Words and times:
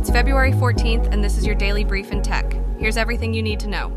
It's 0.00 0.08
February 0.08 0.52
14th, 0.52 1.12
and 1.12 1.22
this 1.22 1.36
is 1.36 1.44
your 1.44 1.54
daily 1.54 1.84
brief 1.84 2.10
in 2.10 2.22
tech. 2.22 2.56
Here's 2.78 2.96
everything 2.96 3.34
you 3.34 3.42
need 3.42 3.60
to 3.60 3.68
know. 3.68 3.92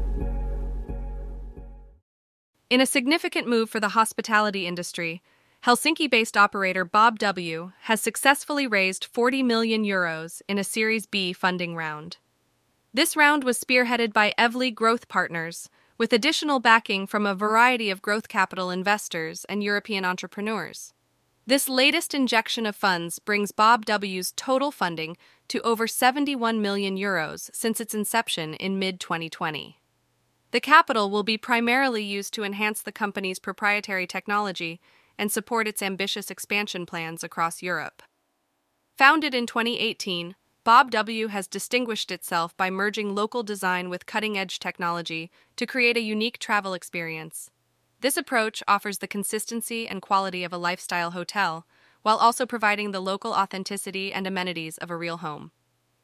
In 2.70 2.82
a 2.82 2.86
significant 2.86 3.48
move 3.48 3.70
for 3.70 3.80
the 3.80 3.88
hospitality 3.88 4.68
industry, 4.68 5.22
Helsinki 5.66 6.10
based 6.10 6.36
operator 6.36 6.84
Bob 6.84 7.20
W. 7.20 7.72
has 7.84 8.02
successfully 8.02 8.68
raised 8.68 9.06
40 9.06 9.44
million 9.44 9.86
euros 9.86 10.42
in 10.50 10.58
a 10.58 10.64
Series 10.66 11.06
B 11.06 11.32
funding 11.32 11.74
round. 11.74 12.18
This 12.94 13.16
round 13.16 13.46
was 13.46 13.58
spearheaded 13.58 14.12
by 14.12 14.34
Evli 14.38 14.76
Growth 14.76 15.08
Partners, 15.08 15.70
with 15.98 16.12
additional 16.12 16.60
backing 16.60 17.08
from 17.08 17.26
a 17.26 17.34
variety 17.34 17.90
of 17.90 18.02
growth 18.02 18.28
capital 18.28 18.70
investors 18.72 19.46
and 19.46 19.64
European 19.64 20.04
entrepreneurs. 20.04 20.94
This 21.46 21.68
latest 21.68 22.14
injection 22.14 22.66
of 22.66 22.74
funds 22.74 23.20
brings 23.20 23.52
Bob 23.52 23.86
W.'s 23.86 24.32
total 24.38 24.72
funding 24.72 25.18
to 25.50 25.60
over 25.62 25.88
71 25.88 26.62
million 26.62 26.98
euros 26.98 27.50
since 27.54 27.82
its 27.82 27.94
inception 27.94 28.54
in 28.54 28.80
mid 28.80 29.02
2020. 29.02 29.78
The 30.52 30.62
capital 30.62 31.10
will 31.10 31.24
be 31.24 31.38
primarily 31.38 32.02
used 32.02 32.34
to 32.36 32.46
enhance 32.46 32.82
the 32.82 32.94
company's 32.94 33.40
proprietary 33.40 34.08
technology 34.08 34.80
and 35.18 35.30
support 35.30 35.68
its 35.68 35.82
ambitious 35.82 36.32
expansion 36.32 36.86
plans 36.86 37.26
across 37.26 37.62
Europe. 37.62 38.04
Founded 38.98 39.36
in 39.36 39.46
2018, 39.46 40.36
Bob 40.64 40.92
W. 40.92 41.28
has 41.28 41.48
distinguished 41.48 42.10
itself 42.10 42.56
by 42.56 42.70
merging 42.70 43.14
local 43.14 43.44
design 43.44 43.90
with 43.90 44.06
cutting 44.06 44.38
edge 44.38 44.60
technology 44.60 45.30
to 45.58 45.66
create 45.66 45.98
a 45.98 46.02
unique 46.02 46.40
travel 46.40 46.74
experience. 46.74 47.50
This 48.04 48.18
approach 48.18 48.62
offers 48.68 48.98
the 48.98 49.08
consistency 49.08 49.88
and 49.88 50.02
quality 50.02 50.44
of 50.44 50.52
a 50.52 50.58
lifestyle 50.58 51.12
hotel, 51.12 51.66
while 52.02 52.18
also 52.18 52.46
providing 52.46 52.92
the 52.92 53.00
local 53.00 53.32
authenticity 53.32 54.12
and 54.12 54.28
amenities 54.28 54.78
of 54.78 54.92
a 54.92 54.98
real 54.98 55.20
home. 55.20 55.52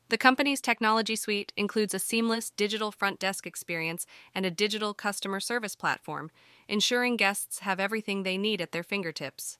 The 0.08 0.18
company's 0.18 0.62
technology 0.62 1.18
suite 1.18 1.52
includes 1.58 1.94
a 1.94 2.00
seamless 2.00 2.52
digital 2.52 2.94
front 2.94 3.20
desk 3.20 3.46
experience 3.46 4.06
and 4.34 4.46
a 4.46 4.50
digital 4.50 4.94
customer 4.94 5.42
service 5.42 5.76
platform, 5.76 6.32
ensuring 6.70 7.18
guests 7.18 7.60
have 7.60 7.82
everything 7.82 8.24
they 8.24 8.38
need 8.38 8.62
at 8.62 8.72
their 8.72 8.82
fingertips. 8.82 9.58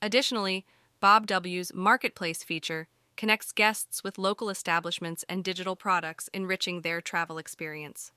Additionally, 0.00 0.64
Bob 1.00 1.26
W.'s 1.26 1.74
Marketplace 1.74 2.44
feature 2.44 2.86
connects 3.16 3.50
guests 3.50 4.04
with 4.04 4.18
local 4.18 4.50
establishments 4.50 5.24
and 5.28 5.42
digital 5.42 5.74
products, 5.74 6.30
enriching 6.32 6.82
their 6.82 7.00
travel 7.00 7.38
experience. 7.38 8.12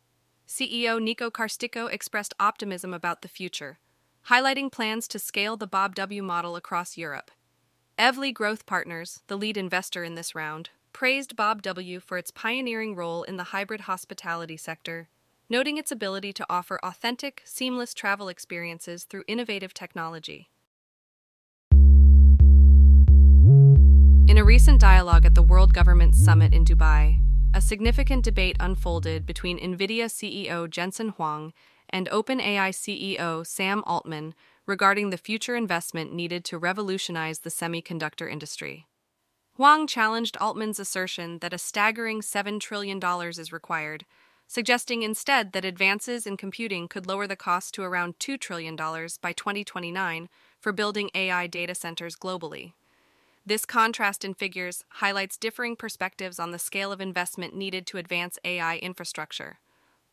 CEO 0.49 0.99
Niko 0.99 1.29
Karstikko 1.29 1.93
expressed 1.93 2.33
optimism 2.39 2.91
about 2.91 3.21
the 3.21 3.27
future, 3.27 3.77
highlighting 4.29 4.71
plans 4.71 5.07
to 5.07 5.19
scale 5.19 5.55
the 5.55 5.67
Bob 5.67 5.93
W 5.93 6.23
model 6.23 6.55
across 6.55 6.97
Europe. 6.97 7.29
Evli 7.99 8.33
Growth 8.33 8.65
Partners, 8.65 9.21
the 9.27 9.37
lead 9.37 9.57
investor 9.57 10.03
in 10.03 10.15
this 10.15 10.33
round, 10.33 10.71
praised 10.91 11.35
Bob 11.35 11.61
W. 11.61 11.99
for 11.99 12.17
its 12.17 12.31
pioneering 12.31 12.95
role 12.95 13.21
in 13.21 13.37
the 13.37 13.53
hybrid 13.53 13.81
hospitality 13.81 14.57
sector, 14.57 15.07
noting 15.51 15.77
its 15.77 15.91
ability 15.91 16.33
to 16.33 16.45
offer 16.49 16.79
authentic, 16.81 17.43
seamless 17.45 17.93
travel 17.93 18.27
experiences 18.27 19.03
through 19.03 19.25
innovative 19.27 19.75
technology. 19.75 20.49
In 24.27 24.37
a 24.39 24.43
recent 24.43 24.81
dialogue 24.81 25.27
at 25.27 25.35
the 25.35 25.43
World 25.43 25.75
Government 25.75 26.15
Summit 26.15 26.55
in 26.55 26.65
Dubai, 26.65 27.19
a 27.51 27.61
significant 27.61 28.23
debate 28.23 28.55
unfolded 28.59 29.25
between 29.25 29.59
NVIDIA 29.59 30.05
CEO 30.05 30.69
Jensen 30.69 31.09
Huang 31.09 31.51
and 31.89 32.07
OpenAI 32.09 32.69
CEO 32.69 33.45
Sam 33.45 33.83
Altman 33.87 34.35
regarding 34.67 35.09
the 35.09 35.17
future 35.17 35.55
investment 35.55 36.13
needed 36.13 36.45
to 36.45 36.59
revolutionize 36.59 37.39
the 37.39 37.49
semiconductor 37.49 38.31
industry. 38.31 38.85
Huang 39.55 39.87
challenged 39.87 40.37
Altman's 40.37 40.79
assertion 40.79 41.39
that 41.39 41.53
a 41.53 41.57
staggering 41.57 42.21
$7 42.21 42.59
trillion 42.59 42.99
is 43.29 43.51
required, 43.51 44.05
suggesting 44.47 45.01
instead 45.01 45.51
that 45.53 45.65
advances 45.65 46.27
in 46.27 46.37
computing 46.37 46.87
could 46.87 47.07
lower 47.07 47.25
the 47.25 47.35
cost 47.35 47.73
to 47.73 47.81
around 47.81 48.19
$2 48.19 48.39
trillion 48.39 48.75
by 48.75 49.33
2029 49.33 50.29
for 50.59 50.71
building 50.71 51.09
AI 51.15 51.47
data 51.47 51.73
centers 51.73 52.15
globally. 52.15 52.73
This 53.49 53.65
contrast 53.65 54.23
in 54.23 54.35
figures 54.35 54.85
highlights 54.89 55.35
differing 55.35 55.75
perspectives 55.75 56.37
on 56.37 56.51
the 56.51 56.59
scale 56.59 56.91
of 56.91 57.01
investment 57.01 57.55
needed 57.55 57.87
to 57.87 57.97
advance 57.97 58.37
AI 58.45 58.77
infrastructure. 58.77 59.57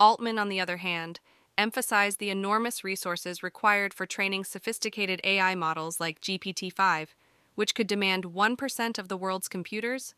Altman, 0.01 0.39
on 0.39 0.49
the 0.49 0.59
other 0.59 0.79
hand, 0.79 1.21
emphasized 1.59 2.19
the 2.19 2.31
enormous 2.31 2.83
resources 2.83 3.43
required 3.43 3.93
for 3.93 4.07
training 4.07 4.45
sophisticated 4.45 5.21
AI 5.23 5.55
models 5.55 6.01
like 6.01 6.23
GPT 6.23 6.73
5 6.73 7.15
which 7.57 7.75
could 7.75 7.87
demand 7.87 8.25
1% 8.25 8.99
of 8.99 9.09
the 9.09 9.19
world's 9.19 9.49
computers, 9.49 10.15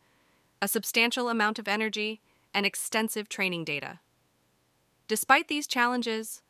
a 0.62 0.69
substantial 0.69 1.29
amount 1.29 1.59
of 1.59 1.67
energy, 1.67 2.21
and 2.55 2.65
extensive 2.65 3.29
training 3.29 3.65
data. 3.65 3.99
Despite 5.09 5.49
these 5.49 5.67
challenges, 5.67 6.43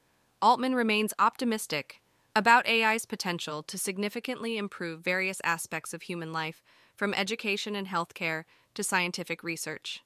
Altman 0.42 0.74
remains 0.74 1.14
optimistic 1.18 2.02
about 2.38 2.68
AI's 2.68 3.04
potential 3.04 3.64
to 3.64 3.76
significantly 3.76 4.56
improve 4.56 5.00
various 5.00 5.40
aspects 5.42 5.92
of 5.92 6.02
human 6.02 6.32
life, 6.32 6.62
from 6.94 7.12
education 7.12 7.74
and 7.74 7.88
healthcare 7.88 8.44
to 8.74 8.84
scientific 8.84 9.42
research. 9.42 10.02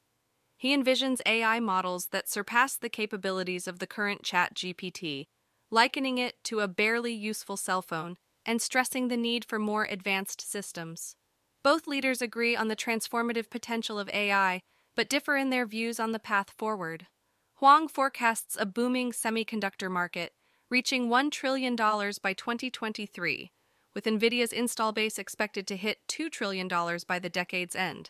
He 0.56 0.74
envisions 0.74 1.20
AI 1.26 1.60
models 1.60 2.06
that 2.06 2.30
surpass 2.30 2.74
the 2.74 2.88
capabilities 2.88 3.68
of 3.68 3.80
the 3.80 3.86
current 3.86 4.22
ChatGPT, 4.22 5.26
likening 5.70 6.16
it 6.16 6.42
to 6.44 6.60
a 6.60 6.68
barely 6.68 7.12
useful 7.12 7.58
cell 7.58 7.82
phone 7.82 8.16
and 8.46 8.62
stressing 8.62 9.08
the 9.08 9.16
need 9.18 9.44
for 9.44 9.58
more 9.58 9.84
advanced 9.84 10.40
systems. 10.40 11.16
Both 11.62 11.86
leaders 11.86 12.22
agree 12.22 12.56
on 12.56 12.68
the 12.68 12.76
transformative 12.76 13.50
potential 13.50 13.98
of 13.98 14.08
AI, 14.08 14.62
but 14.96 15.10
differ 15.10 15.36
in 15.36 15.50
their 15.50 15.66
views 15.66 16.00
on 16.00 16.12
the 16.12 16.18
path 16.18 16.54
forward. 16.56 17.08
Huang 17.56 17.88
forecasts 17.88 18.56
a 18.58 18.64
booming 18.64 19.12
semiconductor 19.12 19.90
market, 19.90 20.32
reaching 20.72 21.10
$1 21.10 21.30
trillion 21.30 21.76
by 21.76 22.32
2023, 22.32 23.52
with 23.94 24.04
NVIDIA's 24.04 24.54
install 24.54 24.90
base 24.90 25.18
expected 25.18 25.66
to 25.66 25.76
hit 25.76 25.98
$2 26.08 26.32
trillion 26.32 26.66
by 27.06 27.18
the 27.18 27.28
decade's 27.28 27.76
end. 27.76 28.08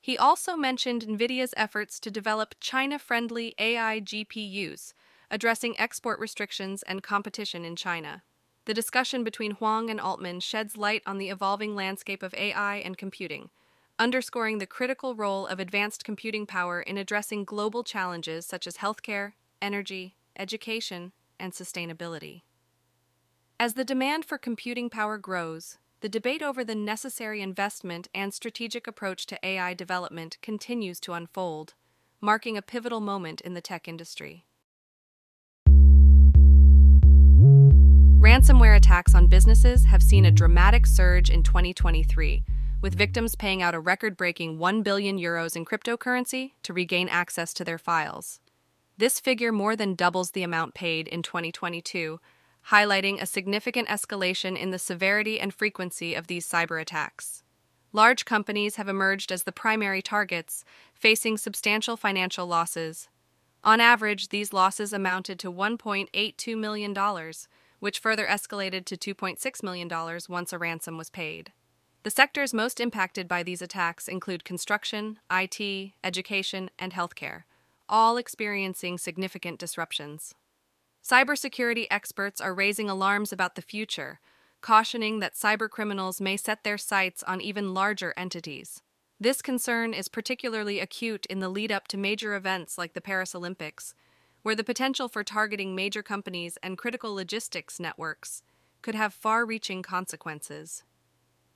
He 0.00 0.18
also 0.18 0.56
mentioned 0.56 1.02
NVIDIA's 1.06 1.54
efforts 1.56 2.00
to 2.00 2.10
develop 2.10 2.56
China 2.58 2.98
friendly 2.98 3.54
AI 3.60 4.00
GPUs, 4.00 4.92
addressing 5.30 5.78
export 5.78 6.18
restrictions 6.18 6.82
and 6.82 7.00
competition 7.00 7.64
in 7.64 7.76
China. 7.76 8.24
The 8.64 8.74
discussion 8.74 9.22
between 9.22 9.52
Huang 9.52 9.88
and 9.88 10.00
Altman 10.00 10.40
sheds 10.40 10.76
light 10.76 11.02
on 11.06 11.18
the 11.18 11.28
evolving 11.28 11.76
landscape 11.76 12.24
of 12.24 12.34
AI 12.34 12.78
and 12.78 12.98
computing, 12.98 13.50
underscoring 14.00 14.58
the 14.58 14.66
critical 14.66 15.14
role 15.14 15.46
of 15.46 15.60
advanced 15.60 16.04
computing 16.04 16.44
power 16.44 16.82
in 16.82 16.98
addressing 16.98 17.44
global 17.44 17.84
challenges 17.84 18.46
such 18.46 18.66
as 18.66 18.78
healthcare, 18.78 19.34
energy, 19.62 20.16
education, 20.36 21.12
and 21.44 21.52
sustainability. 21.52 22.40
As 23.60 23.74
the 23.74 23.84
demand 23.84 24.24
for 24.24 24.38
computing 24.38 24.88
power 24.88 25.18
grows, 25.18 25.78
the 26.00 26.08
debate 26.08 26.42
over 26.42 26.64
the 26.64 26.74
necessary 26.74 27.40
investment 27.40 28.08
and 28.14 28.32
strategic 28.32 28.86
approach 28.86 29.26
to 29.26 29.38
AI 29.46 29.74
development 29.74 30.38
continues 30.42 30.98
to 31.00 31.12
unfold, 31.12 31.74
marking 32.20 32.56
a 32.56 32.62
pivotal 32.62 33.00
moment 33.00 33.42
in 33.42 33.54
the 33.54 33.60
tech 33.60 33.86
industry. 33.86 34.46
Ransomware 38.24 38.76
attacks 38.76 39.14
on 39.14 39.26
businesses 39.26 39.84
have 39.84 40.02
seen 40.02 40.24
a 40.24 40.30
dramatic 40.30 40.86
surge 40.86 41.28
in 41.28 41.42
2023, 41.42 42.42
with 42.80 42.94
victims 42.94 43.36
paying 43.36 43.60
out 43.60 43.74
a 43.74 43.80
record 43.80 44.16
breaking 44.16 44.58
1 44.58 44.82
billion 44.82 45.18
euros 45.18 45.56
in 45.56 45.64
cryptocurrency 45.66 46.52
to 46.62 46.72
regain 46.72 47.08
access 47.08 47.52
to 47.52 47.64
their 47.64 47.78
files. 47.78 48.40
This 48.96 49.18
figure 49.18 49.52
more 49.52 49.74
than 49.74 49.94
doubles 49.94 50.30
the 50.30 50.42
amount 50.42 50.74
paid 50.74 51.08
in 51.08 51.22
2022, 51.22 52.20
highlighting 52.70 53.20
a 53.20 53.26
significant 53.26 53.88
escalation 53.88 54.56
in 54.56 54.70
the 54.70 54.78
severity 54.78 55.40
and 55.40 55.52
frequency 55.52 56.14
of 56.14 56.28
these 56.28 56.48
cyber 56.48 56.80
attacks. 56.80 57.42
Large 57.92 58.24
companies 58.24 58.76
have 58.76 58.88
emerged 58.88 59.30
as 59.30 59.44
the 59.44 59.52
primary 59.52 60.02
targets, 60.02 60.64
facing 60.94 61.38
substantial 61.38 61.96
financial 61.96 62.46
losses. 62.46 63.08
On 63.62 63.80
average, 63.80 64.28
these 64.28 64.52
losses 64.52 64.92
amounted 64.92 65.38
to 65.40 65.52
$1.82 65.52 66.58
million 66.58 66.94
which 67.80 67.98
further 67.98 68.26
escalated 68.26 68.84
to 68.86 69.14
$2.6 69.14 69.62
million 69.62 69.90
once 70.28 70.52
a 70.52 70.58
ransom 70.58 70.96
was 70.96 71.10
paid. 71.10 71.52
The 72.02 72.10
sectors 72.10 72.54
most 72.54 72.80
impacted 72.80 73.28
by 73.28 73.42
these 73.42 73.62
attacks 73.62 74.08
include 74.08 74.44
construction, 74.44 75.18
IT, 75.30 75.92
education, 76.02 76.70
and 76.78 76.92
healthcare, 76.92 77.42
all 77.88 78.16
experiencing 78.16 78.98
significant 78.98 79.58
disruptions. 79.58 80.34
Cybersecurity 81.04 81.86
experts 81.90 82.40
are 82.40 82.54
raising 82.54 82.88
alarms 82.88 83.32
about 83.32 83.54
the 83.54 83.62
future, 83.62 84.20
cautioning 84.60 85.20
that 85.20 85.34
cybercriminals 85.34 86.20
may 86.20 86.36
set 86.36 86.64
their 86.64 86.78
sights 86.78 87.22
on 87.24 87.40
even 87.40 87.74
larger 87.74 88.14
entities. 88.16 88.80
This 89.20 89.42
concern 89.42 89.92
is 89.92 90.08
particularly 90.08 90.80
acute 90.80 91.26
in 91.26 91.40
the 91.40 91.48
lead 91.48 91.70
up 91.70 91.86
to 91.88 91.98
major 91.98 92.34
events 92.34 92.78
like 92.78 92.94
the 92.94 93.00
Paris 93.00 93.34
Olympics, 93.34 93.94
where 94.42 94.54
the 94.54 94.64
potential 94.64 95.08
for 95.08 95.22
targeting 95.22 95.74
major 95.74 96.02
companies 96.02 96.58
and 96.62 96.78
critical 96.78 97.14
logistics 97.14 97.78
networks 97.78 98.42
could 98.82 98.94
have 98.94 99.14
far 99.14 99.46
reaching 99.46 99.82
consequences. 99.82 100.82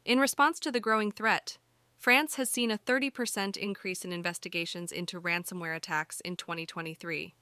In 0.05 0.19
response 0.19 0.59
to 0.61 0.71
the 0.71 0.81
growing 0.81 1.13
threat, 1.13 1.59
France 1.99 2.37
has 2.37 2.49
seen 2.49 2.71
a 2.71 2.79
30% 2.79 3.57
increase 3.57 4.05
in 4.05 4.13
investigations 4.13 4.93
into 4.93 5.21
ransomware 5.21 5.75
attacks 5.75 6.21
in 6.21 6.37
2023. 6.37 7.35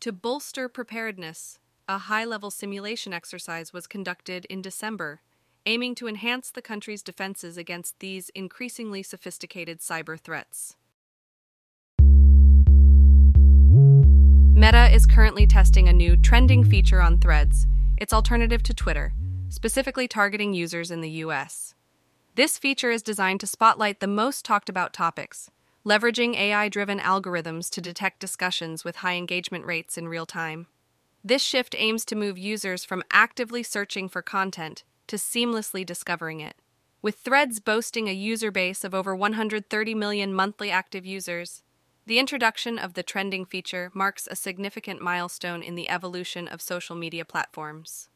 To 0.00 0.12
bolster 0.12 0.68
preparedness, 0.68 1.60
a 1.88 1.98
high 1.98 2.24
level 2.24 2.50
simulation 2.50 3.12
exercise 3.12 3.72
was 3.72 3.86
conducted 3.86 4.46
in 4.46 4.60
December, 4.60 5.20
aiming 5.64 5.94
to 5.94 6.08
enhance 6.08 6.50
the 6.50 6.60
country's 6.60 7.04
defenses 7.04 7.56
against 7.56 8.00
these 8.00 8.30
increasingly 8.30 9.04
sophisticated 9.04 9.78
cyber 9.78 10.18
threats. 10.18 10.74
Meta 14.56 14.92
is 14.92 15.06
currently 15.06 15.46
testing 15.46 15.88
a 15.88 15.92
new 15.92 16.16
trending 16.16 16.64
feature 16.64 17.00
on 17.00 17.18
Threads, 17.18 17.68
its 17.96 18.12
alternative 18.12 18.62
to 18.64 18.74
Twitter, 18.74 19.14
specifically 19.50 20.08
targeting 20.08 20.52
users 20.52 20.90
in 20.90 21.00
the 21.00 21.10
US. 21.10 21.74
This 22.36 22.58
feature 22.58 22.90
is 22.90 23.04
designed 23.04 23.38
to 23.40 23.46
spotlight 23.46 24.00
the 24.00 24.08
most 24.08 24.44
talked 24.44 24.68
about 24.68 24.92
topics, 24.92 25.50
leveraging 25.86 26.34
AI 26.34 26.68
driven 26.68 26.98
algorithms 26.98 27.70
to 27.70 27.80
detect 27.80 28.18
discussions 28.18 28.82
with 28.82 28.96
high 28.96 29.14
engagement 29.14 29.64
rates 29.64 29.96
in 29.96 30.08
real 30.08 30.26
time. 30.26 30.66
This 31.22 31.42
shift 31.42 31.76
aims 31.78 32.04
to 32.06 32.16
move 32.16 32.36
users 32.36 32.84
from 32.84 33.04
actively 33.12 33.62
searching 33.62 34.08
for 34.08 34.20
content 34.20 34.82
to 35.06 35.14
seamlessly 35.14 35.86
discovering 35.86 36.40
it. 36.40 36.56
With 37.02 37.18
Threads 37.18 37.60
boasting 37.60 38.08
a 38.08 38.12
user 38.12 38.50
base 38.50 38.82
of 38.82 38.94
over 38.94 39.14
130 39.14 39.94
million 39.94 40.34
monthly 40.34 40.72
active 40.72 41.06
users, 41.06 41.62
the 42.04 42.18
introduction 42.18 42.80
of 42.80 42.94
the 42.94 43.04
trending 43.04 43.44
feature 43.44 43.92
marks 43.94 44.26
a 44.28 44.34
significant 44.34 45.00
milestone 45.00 45.62
in 45.62 45.76
the 45.76 45.88
evolution 45.88 46.48
of 46.48 46.60
social 46.60 46.96
media 46.96 47.24
platforms. 47.24 48.08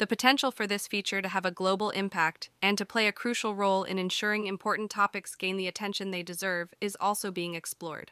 The 0.00 0.06
potential 0.06 0.50
for 0.50 0.66
this 0.66 0.86
feature 0.86 1.20
to 1.20 1.28
have 1.28 1.44
a 1.44 1.50
global 1.50 1.90
impact 1.90 2.48
and 2.62 2.78
to 2.78 2.86
play 2.86 3.06
a 3.06 3.12
crucial 3.12 3.54
role 3.54 3.84
in 3.84 3.98
ensuring 3.98 4.46
important 4.46 4.90
topics 4.90 5.34
gain 5.34 5.58
the 5.58 5.68
attention 5.68 6.10
they 6.10 6.22
deserve 6.22 6.72
is 6.80 6.96
also 6.98 7.30
being 7.30 7.54
explored. 7.54 8.10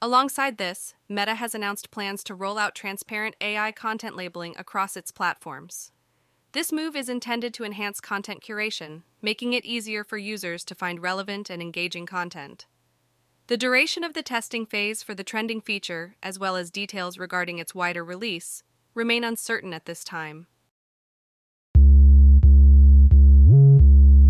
Alongside 0.00 0.58
this, 0.58 0.94
Meta 1.08 1.36
has 1.36 1.54
announced 1.54 1.92
plans 1.92 2.24
to 2.24 2.34
roll 2.34 2.58
out 2.58 2.74
transparent 2.74 3.36
AI 3.40 3.70
content 3.70 4.16
labeling 4.16 4.56
across 4.58 4.96
its 4.96 5.12
platforms. 5.12 5.92
This 6.50 6.72
move 6.72 6.96
is 6.96 7.08
intended 7.08 7.54
to 7.54 7.64
enhance 7.64 8.00
content 8.00 8.42
curation, 8.42 9.02
making 9.22 9.52
it 9.52 9.64
easier 9.64 10.02
for 10.02 10.18
users 10.18 10.64
to 10.64 10.74
find 10.74 11.00
relevant 11.00 11.50
and 11.50 11.62
engaging 11.62 12.04
content. 12.04 12.66
The 13.46 13.56
duration 13.56 14.02
of 14.02 14.14
the 14.14 14.24
testing 14.24 14.66
phase 14.66 15.04
for 15.04 15.14
the 15.14 15.22
trending 15.22 15.60
feature, 15.60 16.16
as 16.20 16.40
well 16.40 16.56
as 16.56 16.72
details 16.72 17.16
regarding 17.16 17.60
its 17.60 17.76
wider 17.76 18.04
release, 18.04 18.64
remain 18.92 19.22
uncertain 19.22 19.72
at 19.72 19.86
this 19.86 20.02
time. 20.02 20.48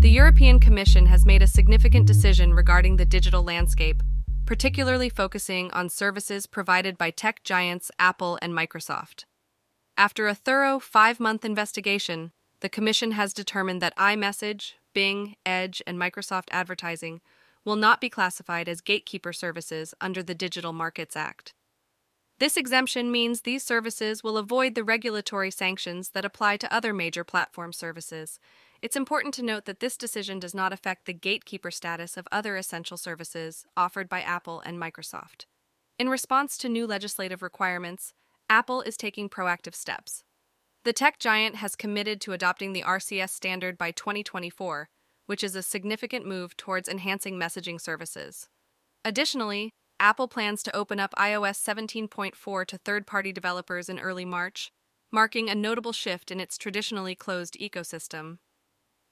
The 0.03 0.09
European 0.09 0.59
Commission 0.59 1.05
has 1.05 1.25
made 1.25 1.41
a 1.41 1.47
significant 1.47 2.05
decision 2.05 2.53
regarding 2.53 2.97
the 2.97 3.05
digital 3.05 3.41
landscape 3.41 4.03
particularly 4.45 5.07
focusing 5.07 5.71
on 5.71 5.87
services 5.87 6.45
provided 6.45 6.97
by 6.97 7.09
tech 7.09 7.41
giants 7.45 7.89
Apple 7.97 8.37
and 8.41 8.51
Microsoft. 8.51 9.23
After 9.95 10.27
a 10.27 10.35
thorough 10.35 10.77
five 10.77 11.21
month 11.21 11.45
investigation, 11.45 12.33
the 12.59 12.67
Commission 12.67 13.11
has 13.11 13.31
determined 13.31 13.81
that 13.81 13.95
iMessage, 13.95 14.73
Bing, 14.93 15.37
Edge, 15.45 15.81
and 15.87 15.97
Microsoft 15.97 16.49
Advertising 16.51 17.21
will 17.63 17.77
not 17.77 18.01
be 18.01 18.09
classified 18.09 18.67
as 18.67 18.81
gatekeeper 18.81 19.31
services 19.31 19.93
under 20.01 20.21
the 20.21 20.35
Digital 20.35 20.73
Markets 20.73 21.15
Act. 21.15 21.53
This 22.39 22.57
exemption 22.57 23.09
means 23.09 23.41
these 23.41 23.63
services 23.63 24.21
will 24.21 24.37
avoid 24.37 24.75
the 24.75 24.83
regulatory 24.83 25.49
sanctions 25.49 26.09
that 26.09 26.25
apply 26.25 26.57
to 26.57 26.73
other 26.73 26.93
major 26.93 27.23
platform 27.23 27.71
services, 27.71 28.37
it's 28.83 28.97
important 28.97 29.33
to 29.33 29.41
note 29.41 29.63
that 29.63 29.79
this 29.79 29.95
decision 29.95 30.39
does 30.39 30.53
not 30.53 30.73
affect 30.73 31.05
the 31.05 31.13
gatekeeper 31.13 31.71
status 31.71 32.17
of 32.17 32.27
other 32.33 32.57
essential 32.57 32.97
services 32.97 33.65
offered 33.77 34.09
by 34.09 34.19
Apple 34.19 34.59
and 34.59 34.77
Microsoft. 34.77 35.45
In 35.97 36.09
response 36.09 36.57
to 36.57 36.67
new 36.67 36.85
legislative 36.85 37.41
requirements, 37.41 38.11
Apple 38.49 38.81
is 38.81 38.97
taking 38.97 39.29
proactive 39.29 39.73
steps. 39.73 40.25
The 40.83 40.91
tech 40.91 41.17
giant 41.17 41.55
has 41.55 41.77
committed 41.77 42.19
to 42.21 42.33
adopting 42.33 42.73
the 42.73 42.81
RCS 42.81 43.29
standard 43.29 43.77
by 43.77 43.91
2024, 43.91 44.89
which 45.27 45.45
is 45.45 45.55
a 45.55 45.63
significant 45.63 46.25
move 46.25 46.57
towards 46.57 46.89
enhancing 46.89 47.39
messaging 47.39 47.79
services. 47.79 48.49
Additionally, 49.05 49.71
Apple 49.97 50.27
plans 50.27 50.61
to 50.61 50.75
open 50.75 50.99
up 50.99 51.15
iOS 51.17 51.55
17.4 51.55 52.65
to 52.65 52.77
third 52.79 53.07
party 53.07 53.31
developers 53.31 53.87
in 53.87 53.97
early 53.97 54.25
March, 54.25 54.71
marking 55.09 55.49
a 55.49 55.55
notable 55.55 55.93
shift 55.93 56.31
in 56.31 56.41
its 56.41 56.57
traditionally 56.57 57.15
closed 57.15 57.55
ecosystem. 57.61 58.39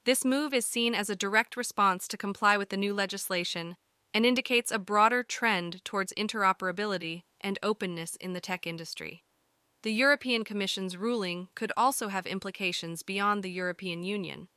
This 0.03 0.25
move 0.25 0.53
is 0.53 0.65
seen 0.65 0.95
as 0.95 1.09
a 1.09 1.15
direct 1.15 1.55
response 1.55 2.07
to 2.07 2.17
comply 2.17 2.57
with 2.57 2.69
the 2.69 2.77
new 2.77 2.93
legislation 2.93 3.75
and 4.13 4.25
indicates 4.25 4.71
a 4.71 4.79
broader 4.79 5.23
trend 5.23 5.83
towards 5.85 6.13
interoperability 6.13 7.23
and 7.39 7.59
openness 7.61 8.15
in 8.17 8.33
the 8.33 8.41
tech 8.41 8.65
industry. 8.65 9.23
The 9.83 9.93
European 9.93 10.43
Commission's 10.43 10.97
ruling 10.97 11.49
could 11.55 11.71
also 11.77 12.09
have 12.09 12.25
implications 12.25 13.03
beyond 13.03 13.43
the 13.43 13.51
European 13.51 14.03
Union. 14.03 14.47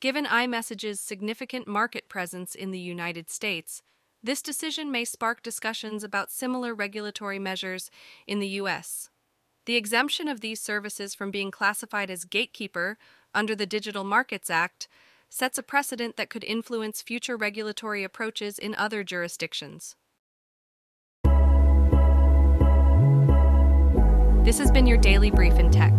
Given 0.00 0.24
iMessage's 0.26 1.00
significant 1.00 1.66
market 1.66 2.08
presence 2.08 2.54
in 2.54 2.70
the 2.70 2.78
United 2.78 3.30
States, 3.30 3.82
this 4.22 4.42
decision 4.42 4.90
may 4.90 5.04
spark 5.04 5.42
discussions 5.42 6.04
about 6.04 6.30
similar 6.30 6.74
regulatory 6.74 7.38
measures 7.38 7.90
in 8.26 8.40
the 8.40 8.48
U.S. 8.48 9.10
The 9.66 9.76
exemption 9.76 10.26
of 10.26 10.40
these 10.40 10.60
services 10.60 11.14
from 11.14 11.30
being 11.30 11.50
classified 11.50 12.10
as 12.10 12.24
gatekeeper 12.24 12.98
under 13.34 13.54
the 13.54 13.66
Digital 13.66 14.04
Markets 14.04 14.50
Act 14.50 14.88
sets 15.28 15.58
a 15.58 15.62
precedent 15.62 16.16
that 16.16 16.28
could 16.28 16.44
influence 16.44 17.00
future 17.00 17.36
regulatory 17.36 18.04
approaches 18.04 18.58
in 18.58 18.74
other 18.74 19.02
jurisdictions. 19.02 19.96
This 24.44 24.58
has 24.58 24.70
been 24.70 24.86
your 24.86 24.98
daily 24.98 25.30
brief 25.30 25.58
in 25.58 25.70
tech. 25.70 25.96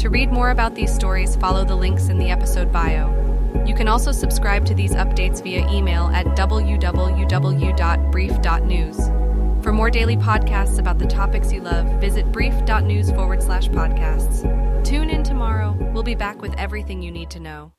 To 0.00 0.10
read 0.10 0.30
more 0.30 0.50
about 0.50 0.74
these 0.74 0.94
stories, 0.94 1.36
follow 1.36 1.64
the 1.64 1.76
links 1.76 2.08
in 2.08 2.18
the 2.18 2.30
episode 2.30 2.72
bio. 2.72 3.64
You 3.66 3.74
can 3.74 3.88
also 3.88 4.12
subscribe 4.12 4.66
to 4.66 4.74
these 4.74 4.92
updates 4.92 5.42
via 5.42 5.66
email 5.70 6.08
at 6.08 6.26
www.brief.news. 6.36 9.25
For 9.66 9.72
more 9.72 9.90
daily 9.90 10.16
podcasts 10.16 10.78
about 10.78 11.00
the 11.00 11.06
topics 11.06 11.52
you 11.52 11.60
love, 11.60 11.86
visit 12.00 12.30
brief.news 12.30 13.10
forward 13.10 13.42
slash 13.42 13.68
podcasts. 13.68 14.44
Tune 14.84 15.10
in 15.10 15.24
tomorrow. 15.24 15.76
We'll 15.92 16.04
be 16.04 16.14
back 16.14 16.40
with 16.40 16.54
everything 16.54 17.02
you 17.02 17.10
need 17.10 17.30
to 17.30 17.40
know. 17.40 17.72